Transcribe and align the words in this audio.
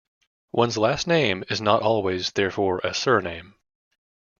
One's 0.51 0.79
last 0.79 1.05
name 1.05 1.43
is 1.51 1.61
not 1.61 1.83
always, 1.83 2.31
therefore, 2.31 2.79
a 2.79 2.91
surname. 2.91 3.53